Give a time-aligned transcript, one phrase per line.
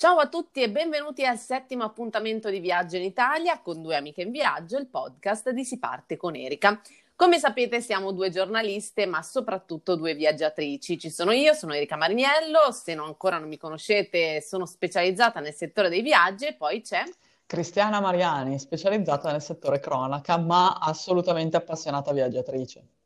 [0.00, 4.22] Ciao a tutti e benvenuti al settimo appuntamento di Viaggio in Italia con due amiche
[4.22, 6.80] in viaggio, il podcast di Si parte con Erika.
[7.14, 10.98] Come sapete siamo due giornaliste ma soprattutto due viaggiatrici.
[10.98, 15.52] Ci sono io, sono Erika Mariniello, se non ancora non mi conoscete sono specializzata nel
[15.52, 17.02] settore dei viaggi e poi c'è...
[17.44, 22.99] Cristiana Mariani, specializzata nel settore cronaca ma assolutamente appassionata viaggiatrice.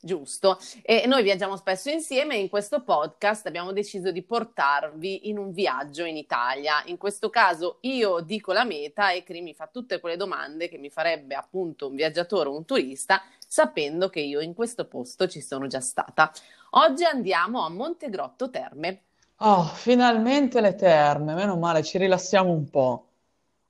[0.00, 5.38] Giusto, e noi viaggiamo spesso insieme e in questo podcast abbiamo deciso di portarvi in
[5.38, 6.84] un viaggio in Italia.
[6.86, 10.78] In questo caso io dico la meta e Cri mi fa tutte quelle domande che
[10.78, 15.40] mi farebbe appunto un viaggiatore o un turista sapendo che io in questo posto ci
[15.40, 16.30] sono già stata.
[16.70, 19.02] Oggi andiamo a Montegrotto Terme.
[19.38, 23.06] Oh, finalmente le terme, meno male, ci rilassiamo un po'.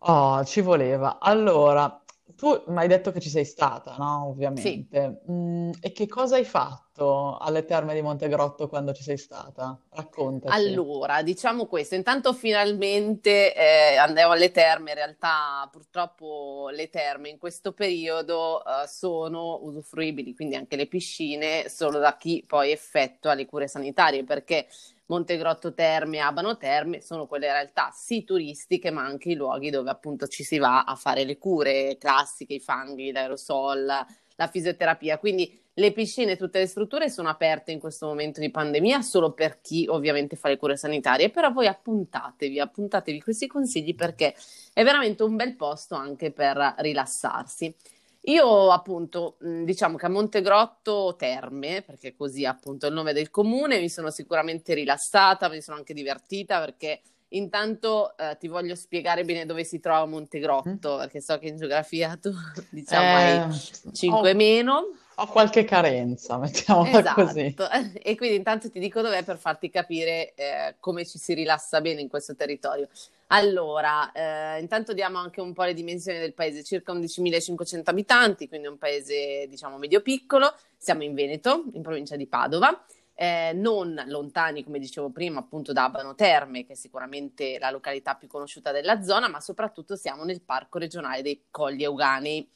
[0.01, 1.19] Oh, ci voleva.
[1.21, 2.03] Allora,
[2.37, 4.25] tu mi hai detto che ci sei stata, no?
[4.55, 4.87] Sì.
[4.89, 5.23] Ovviamente.
[5.31, 9.79] Mm, e che cosa hai fatto alle Terme di Montegrotto quando ci sei stata?
[9.91, 10.55] Raccontaci.
[10.55, 17.39] Allora, diciamo questo, intanto finalmente eh, andiamo alle terme, in realtà purtroppo le terme in
[17.39, 23.47] questo periodo eh, sono usufruibili, quindi anche le piscine, solo da chi poi effettua le
[23.47, 24.67] cure sanitarie, perché
[25.07, 30.27] Montegrotto Terme, Abano Terme sono quelle realtà sì turistiche, ma anche i luoghi dove appunto
[30.27, 33.91] ci si va a fare le cure classiche, i fanghi, l'aerosol,
[34.39, 35.19] la fisioterapia.
[35.19, 39.61] Quindi le piscine, tutte le strutture sono aperte in questo momento di pandemia solo per
[39.61, 44.35] chi ovviamente fa le cure sanitarie, però voi appuntatevi, appuntatevi questi consigli perché
[44.73, 47.75] è veramente un bel posto anche per rilassarsi.
[48.23, 53.81] Io appunto, diciamo che a Montegrotto Terme, perché così appunto è il nome del comune,
[53.81, 57.01] mi sono sicuramente rilassata, mi sono anche divertita perché
[57.31, 60.11] intanto eh, ti voglio spiegare bene dove si trova Mm?
[60.11, 62.31] Montegrotto, perché so che in geografia tu
[62.71, 64.83] diciamo hai Eh, 5 ho, meno.
[65.15, 67.55] ho qualche carenza, mettiamola così.
[67.57, 67.69] Esatto,
[68.03, 72.01] e quindi intanto ti dico dov'è per farti capire eh, come ci si rilassa bene
[72.01, 72.89] in questo territorio.
[73.31, 78.69] Allora, eh, intanto diamo anche un po' le dimensioni del paese, circa 11.500 abitanti, quindi
[78.69, 80.55] un paese diciamo medio-piccolo.
[80.79, 82.87] Siamo in Veneto, in provincia di Padova,
[83.21, 88.15] eh, non lontani, come dicevo prima, appunto da Abano Terme, che è sicuramente la località
[88.15, 92.49] più conosciuta della zona, ma soprattutto siamo nel parco regionale dei Colli Euganei.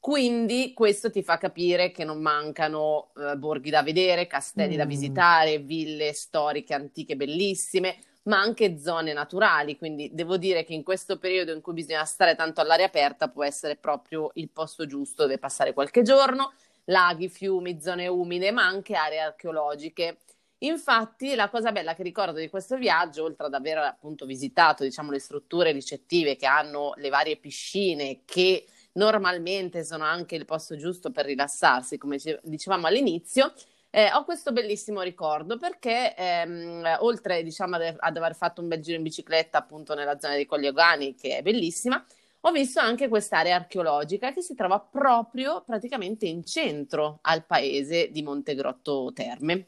[0.00, 4.88] Quindi questo ti fa capire che non mancano eh, borghi da vedere, castelli da Mm.
[4.88, 9.76] visitare, ville storiche antiche bellissime, ma anche zone naturali.
[9.78, 13.44] Quindi devo dire che in questo periodo in cui bisogna stare tanto all'aria aperta può
[13.44, 16.52] essere proprio il posto giusto dove passare qualche giorno.
[16.90, 20.18] Laghi, fiumi, zone umide, ma anche aree archeologiche.
[20.62, 25.10] Infatti, la cosa bella che ricordo di questo viaggio, oltre ad aver appunto visitato, diciamo,
[25.10, 31.10] le strutture ricettive che hanno le varie piscine che normalmente sono anche il posto giusto
[31.10, 33.54] per rilassarsi, come dice- dicevamo all'inizio,
[33.90, 38.96] eh, ho questo bellissimo ricordo perché ehm, oltre diciamo ad, aver fatto un bel giro
[38.96, 42.04] in bicicletta appunto nella zona dei Colli Euganei, che è bellissima,
[42.42, 48.22] ho visto anche quest'area archeologica che si trova proprio praticamente in centro al paese di
[48.22, 49.66] Montegrotto Terme.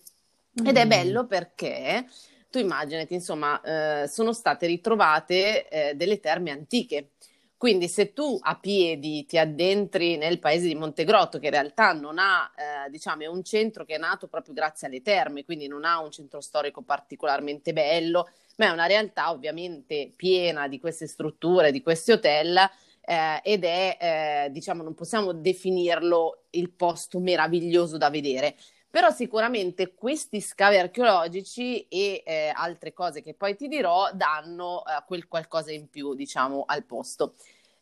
[0.65, 0.89] Ed è Mm.
[0.89, 2.07] bello perché
[2.51, 3.61] tu immaginati, insomma,
[4.05, 7.11] eh, sono state ritrovate eh, delle terme antiche.
[7.57, 12.19] Quindi se tu a piedi ti addentri nel paese di Montegrotto, che in realtà non
[12.19, 15.85] ha, eh, diciamo, è un centro che è nato proprio grazie alle terme, quindi non
[15.85, 21.73] ha un centro storico particolarmente bello, ma è una realtà ovviamente piena di queste strutture,
[21.73, 22.57] di questi hotel,
[23.05, 28.57] eh, ed è, eh, diciamo, non possiamo definirlo il posto meraviglioso da vedere.
[28.91, 35.03] Però sicuramente questi scavi archeologici e eh, altre cose che poi ti dirò danno eh,
[35.07, 37.35] quel qualcosa in più, diciamo, al posto.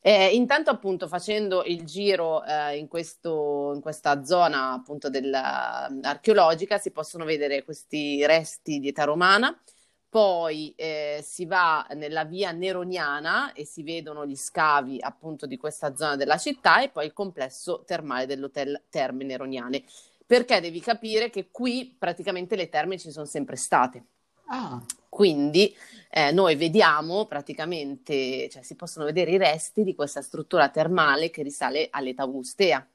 [0.02, 6.78] Eh, intanto appunto facendo il giro eh, in questo, in questa zona appunto della- archeologica
[6.78, 9.54] si possono vedere questi resti di età romana,
[10.10, 15.94] poi eh, si va nella via Neroniana e si vedono gli scavi appunto di questa
[15.94, 19.84] zona della città e poi il complesso termale dell'hotel Terme Neroniane
[20.26, 24.04] perché devi capire che qui praticamente le terme ci sono sempre state.
[24.46, 25.74] Ah, Quindi
[26.10, 31.42] eh, noi vediamo praticamente, cioè si possono vedere i resti di questa struttura termale che
[31.42, 32.86] risale all'età augustea.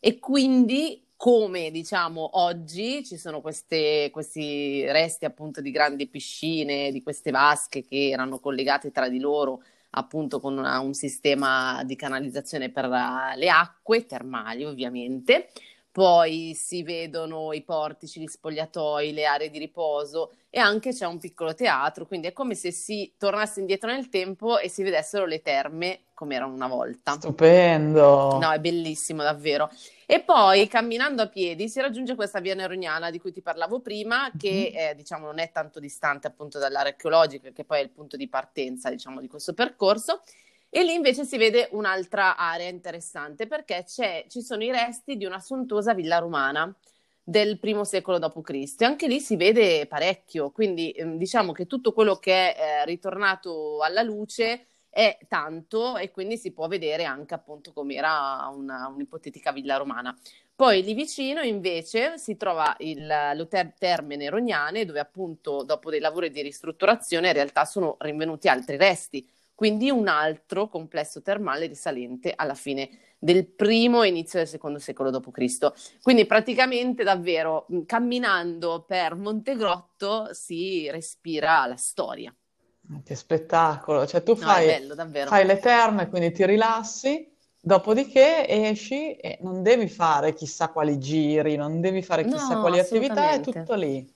[0.00, 7.02] E quindi, come diciamo oggi, ci sono queste- questi resti appunto di grandi piscine, di
[7.02, 9.62] queste vasche che erano collegate tra di loro
[9.96, 15.50] appunto con una- un sistema di canalizzazione per eh, le acque termali, ovviamente.
[15.90, 21.18] Poi si vedono i portici, gli spogliatoi, le aree di riposo e anche c'è un
[21.20, 25.40] piccolo teatro, quindi è come se si tornasse indietro nel tempo e si vedessero le
[25.40, 27.12] terme come erano una volta.
[27.12, 28.38] stupendo.
[28.40, 29.70] No, è bellissimo davvero.
[30.06, 34.34] E poi camminando a piedi si raggiunge questa via neroniana di cui ti parlavo prima,
[34.36, 34.78] che Mhm.
[34.90, 38.28] eh, diciamo non è tanto distante appunto dall'area archeologica, che poi è il punto di
[38.28, 40.22] partenza diciamo di questo percorso.
[40.68, 45.24] E lì invece si vede un'altra area interessante perché c'è- ci sono i resti di
[45.24, 46.74] una sontuosa villa romana
[47.22, 48.82] del primo secolo d.C.
[48.82, 52.84] E anche lì si vede parecchio, quindi ehm, diciamo che tutto quello che è eh,
[52.86, 59.50] ritornato alla luce è tanto e quindi si può vedere anche appunto com'era una, un'ipotetica
[59.50, 60.16] villa romana.
[60.54, 63.04] Poi lì vicino invece si trova il,
[63.34, 68.76] l'Hotel Terme Nerognane dove appunto dopo dei lavori di ristrutturazione in realtà sono rinvenuti altri
[68.76, 72.88] resti, quindi un altro complesso termale risalente alla fine
[73.18, 75.98] del primo e inizio del secondo secolo d.C.
[76.02, 82.32] Quindi praticamente davvero mh, camminando per Montegrotto si respira la storia.
[83.04, 84.06] Che spettacolo!
[84.06, 85.28] Cioè tu No, fai, bello, davvero.
[85.28, 91.56] fai le terme, quindi ti rilassi, dopodiché esci e non devi fare chissà quali giri,
[91.56, 94.06] non devi fare chissà No, quali attività, è tutto lì.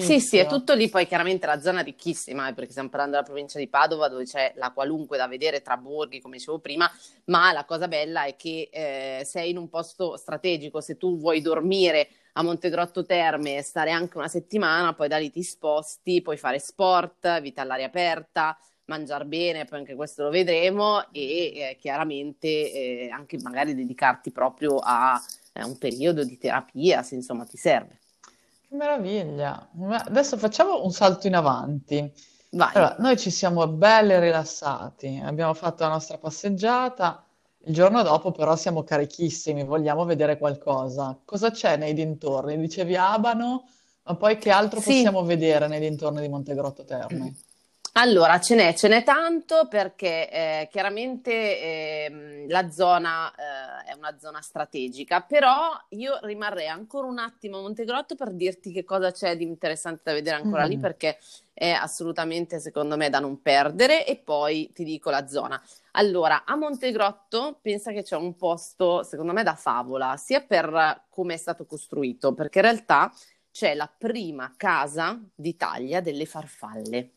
[0.00, 0.46] Sì, sì, è Bellissimo.
[0.46, 3.68] tutto lì, poi chiaramente la zona è ricchissima, eh, perché stiamo parlando della provincia di
[3.68, 6.88] Padova, dove c'è la qualunque da vedere tra borghi, come dicevo prima,
[7.24, 11.40] ma la cosa bella è che eh, sei in un posto strategico, se tu vuoi
[11.40, 16.36] dormire a Montegrotto Terme e stare anche una settimana, poi da lì ti sposti, puoi
[16.36, 22.46] fare sport, vita all'aria aperta, mangiare bene, poi anche questo lo vedremo, e eh, chiaramente
[22.46, 27.98] eh, anche magari dedicarti proprio a, a un periodo di terapia, se insomma ti serve.
[28.68, 29.70] Che meraviglia!
[30.06, 32.12] Adesso facciamo un salto in avanti.
[32.50, 32.70] Vai.
[32.74, 37.26] Allora, noi ci siamo belli rilassati, abbiamo fatto la nostra passeggiata,
[37.66, 41.18] il giorno dopo però siamo carichissimi, vogliamo vedere qualcosa.
[41.24, 42.58] Cosa c'è nei dintorni?
[42.58, 43.68] Dicevi Abano,
[44.04, 44.86] ma poi che altro Sì.
[44.94, 47.34] possiamo vedere nei dintorni di Montegrotto Terme?
[47.92, 54.16] Allora, ce n'è, ce n'è tanto perché eh, chiaramente ehm, la zona eh, è una
[54.20, 59.36] zona strategica, però io rimarrei ancora un attimo a Montegrotto per dirti che cosa c'è
[59.36, 60.80] di interessante da vedere ancora lì Mm.
[60.80, 61.18] perché
[61.52, 65.60] è assolutamente secondo me da non perdere e poi ti dico la zona.
[65.98, 71.34] Allora, a Montegrotto pensa che c'è un posto secondo me da favola, sia per come
[71.34, 73.12] è stato costruito, perché in realtà
[73.50, 77.10] c'è la prima casa d'Italia delle farfalle.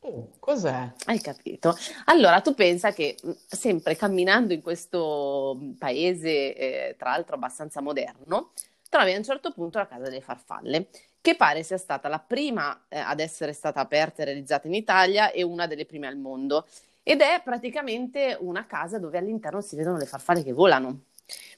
[0.00, 0.92] Oh, cos'è?
[1.06, 1.74] Hai capito?
[2.04, 7.80] Allora, tu pensa che mh, sempre camminando in questo mh, paese, eh, tra l'altro abbastanza
[7.80, 8.52] moderno,
[8.90, 10.88] trovi a un certo punto la Casa delle Farfalle,
[11.22, 15.30] che pare sia stata la prima eh, ad essere stata aperta e realizzata in Italia
[15.30, 16.66] e una delle prime al mondo.
[17.10, 21.04] Ed è praticamente una casa dove all'interno si vedono le farfalle che volano.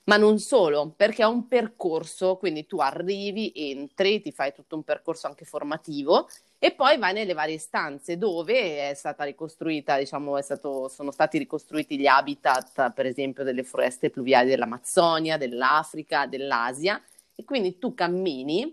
[0.04, 4.84] Ma non solo, perché ha un percorso, quindi tu arrivi, entri, ti fai tutto un
[4.84, 10.42] percorso anche formativo e poi vai nelle varie stanze dove è stata ricostruita, diciamo, è
[10.42, 17.02] stato- sono stati ricostruiti gli habitat, per esempio, delle foreste pluviali dell'Amazzonia, dell'Africa, dell'Asia.
[17.34, 18.72] E quindi tu cammini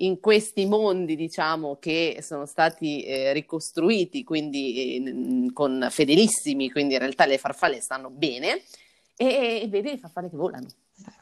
[0.00, 7.00] in questi mondi, diciamo, che sono stati eh, ricostruiti, quindi eh, con fedelissimi, quindi in
[7.00, 8.62] realtà le farfalle stanno bene,
[9.16, 10.66] e, e vedi le farfalle che volano.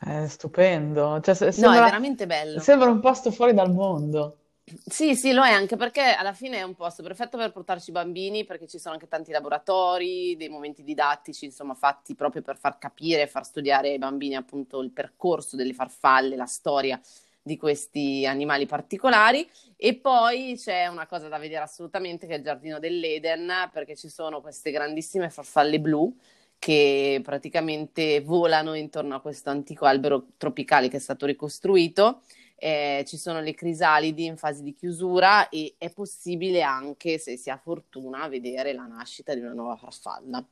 [0.01, 2.61] È stupendo, cioè, se- No, è sembra, veramente bello.
[2.61, 4.39] sembra un posto fuori dal mondo.
[4.85, 7.93] Sì, sì, lo è anche perché alla fine è un posto perfetto per portarci i
[7.93, 12.77] bambini, perché ci sono anche tanti laboratori, dei momenti didattici, insomma, fatti proprio per far
[12.79, 17.01] capire, far studiare ai bambini appunto il percorso delle farfalle, la storia
[17.47, 19.49] di questi animali particolari.
[19.77, 24.09] E poi c'è una cosa da vedere assolutamente che è il giardino dell'Eden, perché ci
[24.09, 26.13] sono queste grandissime farfalle blu
[26.59, 32.23] che praticamente volano intorno a questo antico albero tropicale che è stato ricostruito.
[32.59, 37.49] Eh, ci sono le crisalidi in fase di chiusura e è possibile anche, se si
[37.49, 40.45] ha fortuna, vedere la nascita di una nuova farfalla.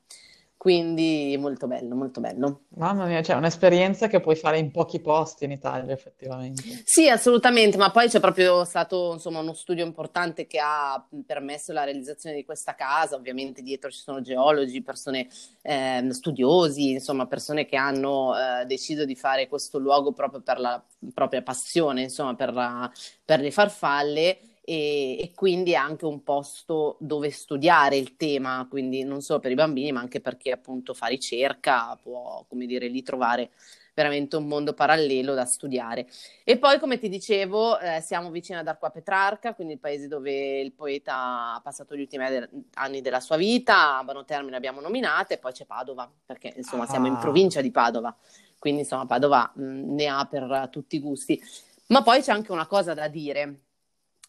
[0.65, 2.61] Quindi molto bello, molto bello.
[2.69, 6.63] Mamma mia, cioè un'esperienza che puoi fare in pochi posti in Italia, effettivamente.
[6.83, 11.83] Sì, assolutamente, ma poi c'è proprio stato insomma uno studio importante che ha permesso la
[11.83, 13.15] realizzazione di questa casa.
[13.15, 15.27] Ovviamente dietro ci sono geologi, persone
[15.61, 20.83] ehm, studiosi, insomma, persone che hanno eh, deciso di fare questo luogo proprio per la
[21.13, 22.91] propria passione, insomma, per, la-
[23.23, 24.39] per le farfalle.
[24.67, 29.51] E, e quindi è anche un posto dove studiare il tema, quindi non solo per
[29.51, 33.51] i bambini, ma anche per chi appunto fa ricerca, può, come dire, lì trovare
[33.93, 36.07] veramente un mondo parallelo da studiare.
[36.43, 40.59] E poi, come ti dicevo, eh, siamo vicini ad Arqua Petrarca, quindi il paese dove
[40.59, 42.25] il poeta ha passato gli ultimi
[42.73, 47.05] anni della sua vita, Abano Terme l'abbiamo nominata, e poi c'è Padova, perché insomma siamo
[47.05, 48.13] in Ah, provincia di Padova,
[48.57, 51.39] quindi insomma Padova mh, ne ha per tutti i gusti.
[51.87, 53.59] Ma poi c'è anche una cosa da dire,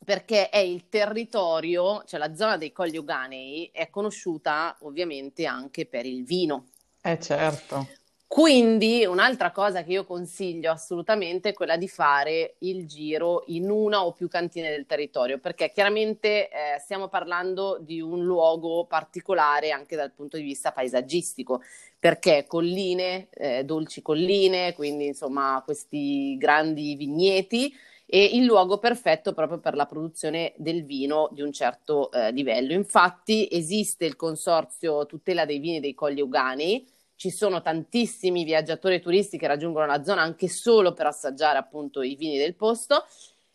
[0.06, 6.06] perché è il territorio, cioè la zona dei Colli Euganei è conosciuta ovviamente anche per
[6.06, 6.68] il vino.
[7.02, 7.88] eh certo.
[8.28, 14.04] Quindi un'altra cosa che io consiglio assolutamente è quella di fare il giro in una
[14.04, 19.96] o più cantine del territorio, perché chiaramente eh, stiamo parlando di un luogo particolare anche
[19.96, 21.62] dal punto di vista paesaggistico,
[21.98, 27.74] perché colline, eh, dolci colline, quindi insomma questi grandi vigneti
[28.06, 32.72] e il luogo perfetto proprio per la produzione del vino di un certo eh, livello.
[32.72, 36.86] Infatti esiste il consorzio tutela dei vini dei Colli Euganei
[37.16, 42.14] ci sono tantissimi viaggiatori turisti che raggiungono la zona anche solo per assaggiare appunto i
[42.14, 43.04] vini del posto.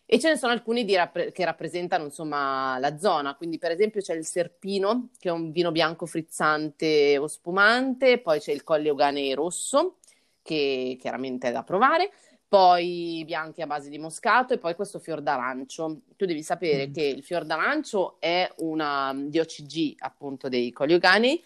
[0.05, 4.13] E ce ne sono alcuni rapp- che rappresentano insomma la zona, quindi per esempio c'è
[4.13, 9.33] il Serpino che è un vino bianco frizzante o spumante, poi c'è il Colle Ogane
[9.35, 9.99] rosso
[10.41, 12.11] che chiaramente è da provare,
[12.51, 16.01] poi bianchi a base di moscato e poi questo fior d'arancio.
[16.17, 16.91] Tu devi sapere mm.
[16.91, 21.41] che il fior d'arancio è una DOCG appunto dei Colli Ogani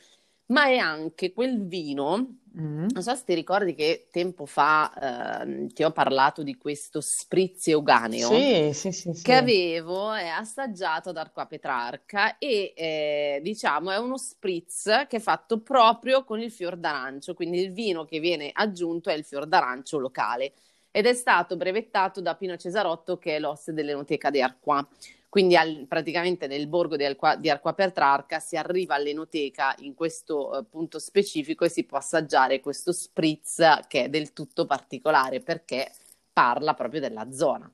[0.47, 2.37] ma è anche quel vino.
[2.59, 2.87] Mm.
[2.89, 7.67] Non so se ti ricordi che tempo fa eh, ti ho parlato di questo spritz
[7.67, 9.21] euganeo sì, sì, sì, sì.
[9.21, 15.19] che avevo eh, assaggiato ad Arqua Petrarca e eh, diciamo è uno spritz che è
[15.19, 19.45] fatto proprio con il fior d'arancio, quindi il vino che viene aggiunto è il fior
[19.45, 20.53] d'arancio locale
[20.95, 24.87] ed è stato brevettato da Pino Cesarotto che è l'oste dell'Enoteca di Arqua.
[25.27, 30.57] Quindi al, praticamente nel borgo di, Alqua, di Arqua Petrarca si arriva all'enoteca in questo
[30.57, 35.91] eh, punto specifico e si può assaggiare questo spritz che è del tutto particolare perché
[36.31, 37.69] parla proprio della zona.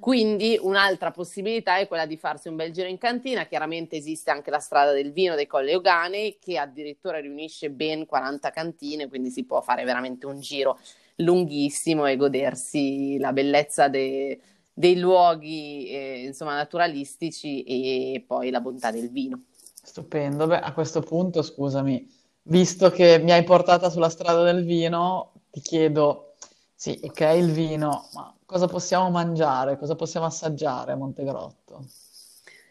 [0.00, 4.50] Quindi un'altra possibilità è quella di farsi un bel giro in cantina, chiaramente esiste anche
[4.50, 9.44] la strada del vino dei Colle Euganei che addirittura riunisce ben 40 cantine, quindi si
[9.44, 10.78] può fare veramente un giro
[11.18, 14.40] lunghissimo e godersi la bellezza de,
[14.72, 19.44] dei luoghi eh, insomma, naturalistici e poi la bontà del vino.
[19.82, 20.46] Stupendo.
[20.46, 22.06] Beh, a questo punto, scusami,
[22.42, 26.34] visto che mi hai portata sulla strada del vino, ti chiedo,
[26.74, 31.84] sì, ok, il vino, ma cosa possiamo mangiare, cosa possiamo assaggiare a Montegrotto?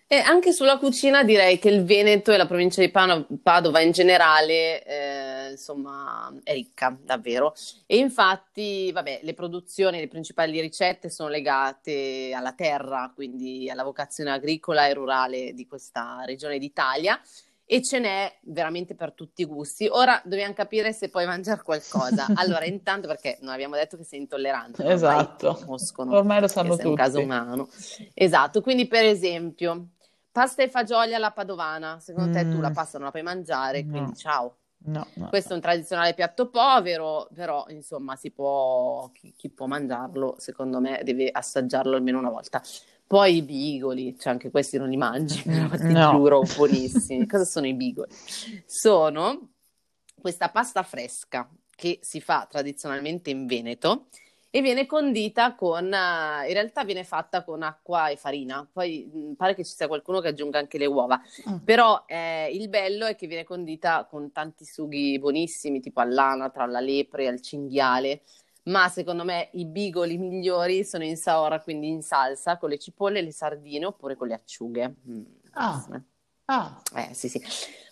[0.09, 4.81] E anche sulla cucina direi che il Veneto e la provincia di Padova in generale,
[4.85, 7.53] eh, insomma, è ricca, davvero.
[7.85, 14.31] E infatti, vabbè, le produzioni, le principali ricette sono legate alla terra, quindi alla vocazione
[14.31, 17.19] agricola e rurale di questa regione d'Italia
[17.69, 19.89] e ce n'è veramente per tutti i gusti.
[19.91, 22.27] Ora dobbiamo capire se puoi mangiare qualcosa.
[22.37, 25.49] Allora, intanto perché non abbiamo detto che sei intollerante, esatto.
[25.49, 26.83] Ormai, conoscono ormai lo sanno tutti.
[26.83, 27.67] È un caso umano.
[28.13, 29.89] Esatto, quindi per esempio,
[30.38, 32.74] Pasta e fagioli alla padovana, secondo te tu la mm.
[32.74, 33.89] pasta non la puoi mangiare, no.
[33.89, 34.58] quindi ciao.
[34.86, 39.65] No, no, Questo è un tradizionale piatto povero, però insomma si può, chi, chi, può
[39.65, 42.62] mangiarlo, secondo me deve assaggiarlo almeno una volta.
[43.08, 46.12] Poi i bigoli, cioè anche questi non li mangi, però ti no.
[46.12, 47.25] giuro, buonissimi.
[47.25, 48.13] Cosa sono i bigoli?
[48.67, 49.53] Sono
[50.22, 54.10] questa pasta fresca che si fa tradizionalmente in Veneto
[54.49, 59.19] e viene condita con, uh, in realtà viene fatta con acqua e farina, poi mh,
[59.19, 61.57] mm, pare che ci sia qualcuno che aggiunga anche le uova, mm.
[61.57, 66.79] però eh, il bello è che viene condita con tanti sughi buonissimi, tipo all'anatra, alla
[66.79, 68.21] lepre, al cinghiale,
[68.63, 73.21] ma secondo me i bigoli migliori sono in saora, quindi in salsa, con le cipolle,
[73.21, 74.95] le sardine oppure con le acciughe.
[75.09, 76.01] Mm, ah.
[76.45, 76.81] ah.
[76.95, 77.41] Eh, sì, sì.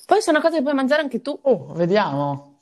[0.06, 1.38] Poi c'è una cosa che puoi mangiare anche tu.
[1.44, 2.55] Oh, vediamo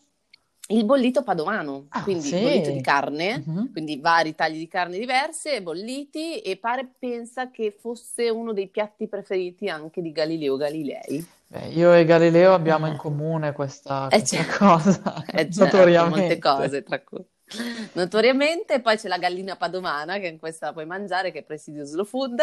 [0.68, 2.40] il bollito padovano, ah, quindi sì.
[2.40, 3.72] bollito di carne, uh-huh.
[3.72, 9.08] quindi vari tagli di carne diverse, bolliti e pare pensa che fosse uno dei piatti
[9.08, 11.26] preferiti anche di Galileo Galilei.
[11.48, 14.66] Beh, io e Galileo abbiamo in comune questa, eh, questa certo.
[14.66, 16.20] cosa, eh, certo, notoriamente.
[16.20, 17.24] molte cose tra cui
[17.94, 21.86] notoriamente, poi c'è la gallina padovana che in questa la puoi mangiare che è Presidio
[21.86, 22.42] Slow Food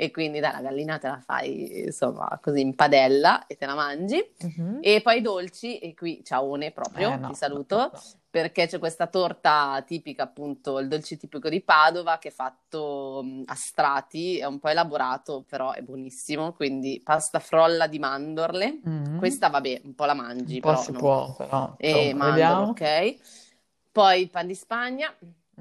[0.00, 3.74] e quindi dai, la gallina te la fai insomma così in padella e te la
[3.74, 4.78] mangi uh-huh.
[4.80, 8.00] e poi i dolci e qui ciaone proprio, eh, no, ti saluto no, no.
[8.30, 13.54] perché c'è questa torta tipica appunto, il dolce tipico di Padova che è fatto a
[13.54, 19.18] strati, è un po' elaborato però è buonissimo, quindi pasta frolla di mandorle, uh-huh.
[19.18, 23.48] questa vabbè un po' la mangi un po' si può però, e mandorle, ok
[23.92, 25.12] poi il pan di Spagna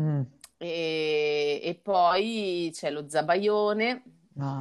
[0.01, 0.21] mm.
[0.57, 4.03] e, e, poi c'è lo zabaione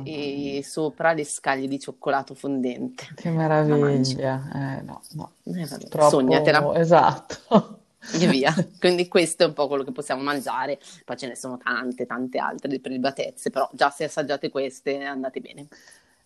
[0.05, 3.07] e sopra le scaglie di cioccolato fondente.
[3.15, 4.79] Che meraviglia!
[4.79, 5.33] Eh, no, no.
[5.45, 6.09] Eh, Troppo...
[6.09, 6.75] Sognatela.
[6.75, 7.79] Esatto.
[8.15, 8.53] E via.
[8.79, 10.79] Quindi questo è un po' quello che possiamo mangiare.
[11.05, 15.69] Poi ce ne sono tante, tante altre prelibatezze, però già se assaggiate queste andate bene.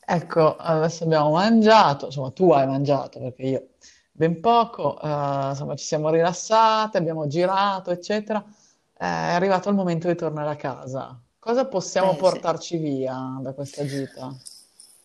[0.05, 3.67] Ecco, adesso abbiamo mangiato, insomma tu hai mangiato perché io
[4.13, 5.07] ben poco, eh,
[5.51, 8.45] insomma ci siamo rilassate, abbiamo girato, eccetera.
[8.45, 11.21] Eh, è arrivato il momento di tornare a casa.
[11.39, 12.23] Cosa possiamo Eh, sì.
[12.23, 14.37] portarci via da questa gita?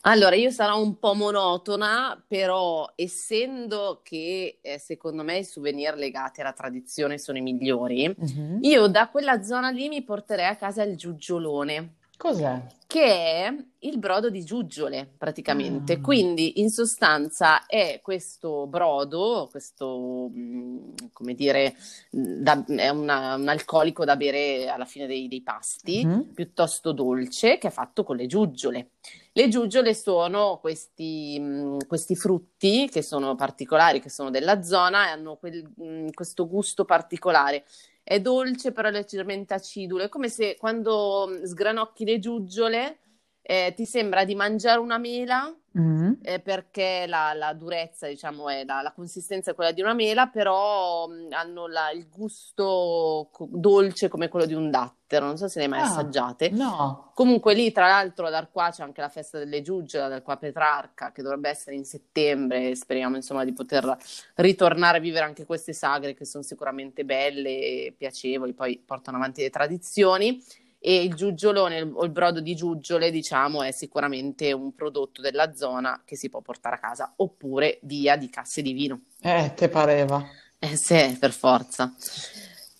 [0.01, 6.39] Allora, io sarò un po' monotona, però essendo che eh, secondo me i souvenir legati
[6.39, 8.59] alla tradizione sono i migliori, Mhm.
[8.59, 11.96] io da quella zona lì mi porterei a casa il giuggiolone.
[12.17, 12.75] Cos'è?
[12.87, 15.93] che è il brodo di giuggiole praticamente.
[15.93, 15.99] Ah.
[16.01, 21.75] Quindi in sostanza è questo brodo, questo mh, come dire,
[22.11, 26.31] mh, da- è una- un alcolico da bere alla fine dei, dei pasti, Mhm.
[26.33, 28.91] piuttosto dolce, che è fatto con le giuggiole.
[29.33, 35.11] Le giuggiole sono questi, mh, questi frutti che sono particolari, che sono della zona e
[35.11, 37.65] hanno quel- questo gusto particolare.
[38.09, 40.03] È dolce, però leggermente acidulo.
[40.03, 42.99] È come se quando mh, sgranocchi le giuggiole
[43.41, 46.17] eh, ti sembra di mangiare una mela Mhm.
[46.23, 50.27] eh, perché la, la durezza, diciamo, è la, la consistenza è quella di una mela,
[50.27, 55.25] però mh, hanno la- il gusto co- dolce come quello di un dattero.
[55.27, 56.49] Non so se le hai mai Ah, assaggiate.
[56.49, 57.11] no.
[57.13, 60.37] Comunque lì, tra l'altro, da qua c'è anche la festa delle giuggiole, da qua a
[60.37, 62.75] Petrarca, che dovrebbe essere in settembre.
[62.75, 63.95] Speriamo, insomma, di poter
[64.35, 69.41] ritornare a vivere anche queste sagre che sono sicuramente belle e piacevoli, poi portano avanti
[69.41, 70.41] le tradizioni.
[70.87, 76.01] E il giuggiolone o il brodo di giuggiole, diciamo, è sicuramente un prodotto della zona
[76.05, 79.01] che si può portare a casa, oppure via di casse di vino.
[79.19, 80.25] Eh, te pareva.
[80.57, 81.93] Eh sì, per forza.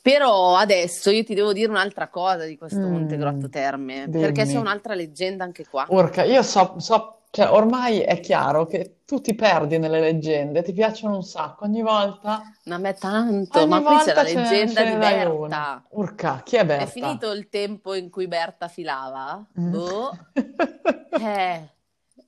[0.02, 4.56] Però adesso io ti devo dire un'altra cosa di questo Mm, Montegrotto Terme, perché c'è
[4.56, 5.86] un'altra leggenda anche qua.
[5.90, 10.74] Urca, io so, so, cioè ormai è chiaro che tu ti perdi nelle leggende, ti
[10.74, 14.96] piacciono un sacco, ogni volta, A me tanto, ogni ma qui c'è la leggenda di
[14.98, 15.86] Berta.
[15.92, 16.86] Urca, chi è È Berta?
[16.88, 19.46] finito il tempo in cui Berta filava?
[19.60, 19.70] Mm.
[19.70, 20.12] Boh.
[21.20, 21.70] Eh,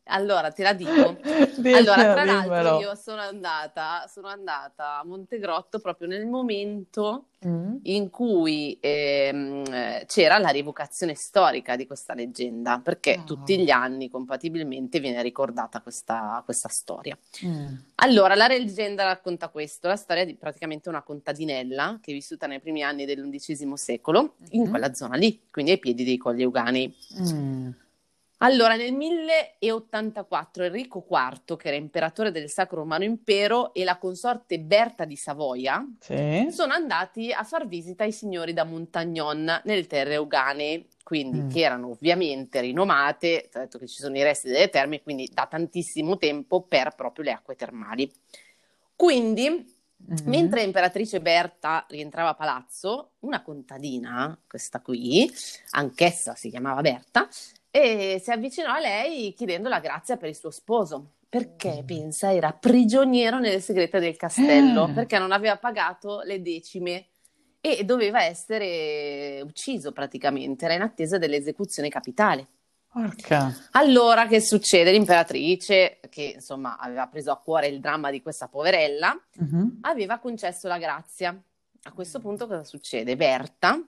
[0.10, 1.18] allora te la dico.
[1.60, 2.80] Allora, Dimmelo, tra l'altro dimmelo.
[2.80, 7.78] io sono andata, sono andata a Montegrotto proprio nel momento Mm.
[7.84, 13.24] in cui ehm, eh, c'era la rievocazione storica di questa leggenda, perché Ah.
[13.24, 17.18] tutti gli anni compatibilmente viene ricordata questa, questa storia.
[17.46, 17.75] Mm.
[17.96, 22.60] Allora, la leggenda racconta questo, la storia di praticamente una contadinella che è vissuta nei
[22.60, 24.70] primi anni dell'undicesimo secolo in Mhm.
[24.70, 26.94] quella zona lì, quindi ai piedi dei Colli Euganei.
[28.41, 34.60] Allora, nel 1084 Enrico IV, che era imperatore del Sacro Romano Impero, e la consorte
[34.60, 36.47] Berta di Savoia Sì.
[36.49, 41.49] sono andati a far visita ai signori da Montagnon nelle terre euganee, quindi Mm.
[41.49, 46.17] che erano ovviamente rinomate, detto che ci sono i resti delle terme, quindi da tantissimo
[46.17, 48.10] tempo per proprio le acque termali.
[48.95, 50.15] Quindi, Mm.
[50.28, 55.30] mentre imperatrice Berta rientrava a palazzo, una contadina, questa qui,
[55.71, 57.28] anch'essa si chiamava Berta,
[57.71, 61.13] e si avvicinò a lei chiedendo la grazia per il suo sposo.
[61.29, 61.86] Perché, Mm.
[61.86, 64.93] pensa, era prigioniero nelle segrete del castello, Eh.
[64.93, 67.05] perché non aveva pagato le decime
[67.62, 72.47] e doveva essere ucciso praticamente, era in attesa dell'esecuzione capitale.
[72.91, 73.53] Porca.
[73.73, 74.91] Allora, che succede?
[74.91, 79.79] L'imperatrice, che insomma aveva preso a cuore il dramma di questa poverella, Mhm.
[79.82, 81.39] aveva concesso la grazia.
[81.84, 83.15] A questo punto cosa succede?
[83.15, 83.79] Berta,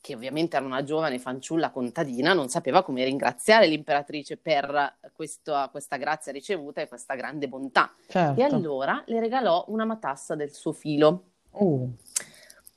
[0.00, 5.96] che- ovviamente era una giovane fanciulla contadina, non sapeva come ringraziare l'imperatrice per questo- questa
[5.96, 7.92] grazia ricevuta e questa grande bontà.
[8.06, 8.44] E Certo.
[8.44, 11.24] allora le regalò una matassa del suo filo.
[11.52, 11.90] Uh.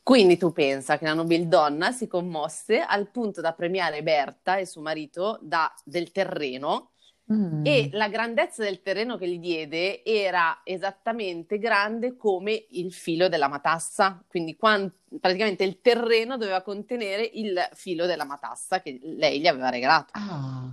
[0.02, 4.82] Quindi tu pensa che la nobildonna si commosse al punto da premiare Berta e suo
[4.82, 6.89] marito da- del terreno
[7.31, 7.65] Mm.
[7.65, 13.47] e la grandezza del terreno che gli diede era esattamente grande come il filo della
[13.47, 19.47] matassa, quindi quan- praticamente il terreno doveva contenere il filo della matassa che lei gli
[19.47, 20.12] aveva regalato.
[20.13, 20.69] Ah.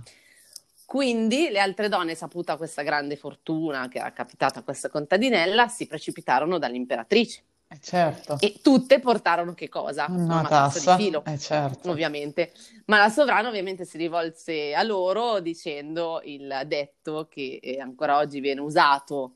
[0.85, 5.87] Quindi le altre donne, saputa questa grande fortuna che era capitata a questa contadinella, si
[5.87, 8.35] precipitarono dall'imperatrice Eh, certo.
[8.41, 10.07] e tutte portarono che cosa?
[10.09, 10.95] Una tassa.
[10.97, 11.23] di filo.
[11.25, 11.89] Eh, certo.
[11.89, 12.51] Ovviamente,
[12.87, 18.41] ma la sovrana ovviamente si rivolse a loro dicendo il detto che eh, ancora oggi
[18.41, 19.35] viene usato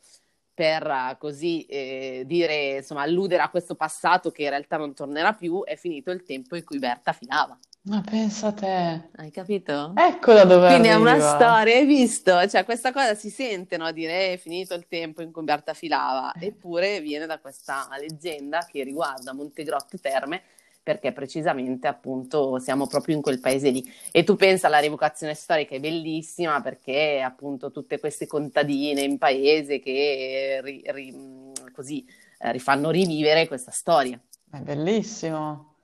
[0.54, 5.32] per eh, così eh, dire, insomma, alludere a questo passato che in realtà non tornerà
[5.32, 7.58] più, è finito il tempo in cui Berta filava.
[7.86, 9.10] Ma pensa te.
[9.15, 9.93] Hai capito?
[9.95, 12.48] Ecco da dove Quindi è una storia, hai visto?
[12.48, 13.91] Cioè, questa cosa si sente, no?
[13.91, 18.84] Dire è finito il tempo in cui Berta filava, eppure viene da questa leggenda che
[18.84, 20.41] riguarda Montegrotto Terme,
[20.82, 23.88] perché precisamente appunto siamo proprio in quel paese lì.
[24.12, 29.78] E tu pensa alla rievocazione storica è bellissima perché appunto tutte queste contadine in paese
[29.80, 32.04] che ri- ri- così
[32.39, 34.19] eh, rifanno rivivere questa storia.
[34.50, 35.75] È bellissimo.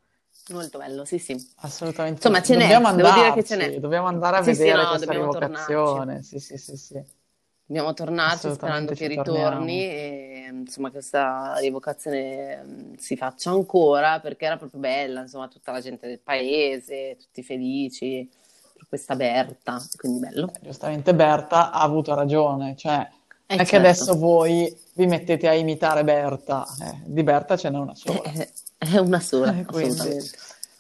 [0.51, 1.35] Molto bello, sì, sì.
[1.57, 2.17] Assolutamente.
[2.17, 3.79] Insomma, ce n'è, Dobbiamo devo dire che andarci, ce n'è.
[3.79, 6.23] dobbiamo andare a Sì, sì, vedere no, questa dobbiamo rievocazione.
[6.23, 7.03] Sì, sì, sì, sì.
[7.65, 14.57] Dobbiamo tornarci sperando che ritorni e insomma questa rievocazione mm, si faccia ancora perché era
[14.57, 18.29] proprio bella, insomma tutta la gente del paese, tutti felici,
[18.89, 20.51] questa Berta, quindi bello.
[20.53, 23.07] Eh, giustamente Berta ha avuto ragione, cioè
[23.47, 27.69] Eh è che certo, adesso voi vi mettete a imitare Berta, eh, di Berta ce
[27.69, 28.21] n'è una sola.
[28.21, 28.49] è,
[28.83, 29.65] è una sola, Eh,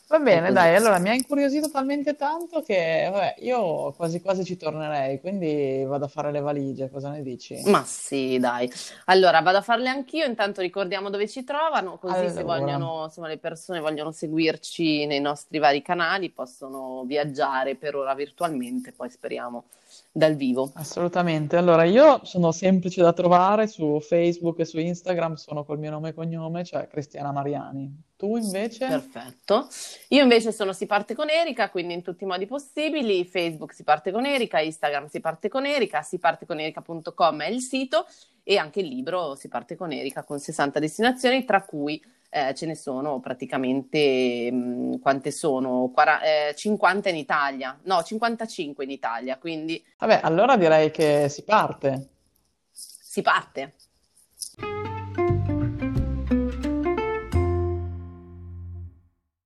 [0.07, 4.57] va bene, dai, allora mi ha incuriosito talmente tanto che vabbè, io quasi quasi ci
[4.57, 7.61] tornerei, quindi vado a fare le valigie, cosa ne dici?
[7.65, 8.69] Ma sì, dai.
[9.05, 13.27] Allora, vado a farle anch'io, intanto ricordiamo dove ci trovano, così se Allora, vogliono, insomma,
[13.27, 19.65] le persone vogliono seguirci nei nostri vari canali, possono viaggiare per ora virtualmente, poi speriamo
[20.11, 20.71] dal vivo.
[20.75, 21.55] assolutamente.
[21.55, 26.09] Allora, io sono semplice da trovare su Facebook e su Instagram, sono col mio nome
[26.09, 28.09] e cognome, cioè Cristiana Mariani.
[28.17, 28.87] Tu invece?
[28.87, 29.67] Perfetto.
[30.09, 33.25] Io invece sono Si parte con Erika, quindi in tutti i modi possibili.
[33.25, 38.05] Facebook si parte con Erika, Instagram si parte con Erika, siparteconerika.com è il sito
[38.43, 42.01] e anche il libro Si parte con Erika con 60 destinazioni, tra cui
[42.33, 45.91] eh, ce ne sono praticamente, mh, quante sono?
[45.93, 51.43] Quara- eh, 50 in Italia, no, 55 in Italia, quindi Vabbè, allora direi che si
[51.43, 52.07] parte.
[52.71, 53.73] si parte.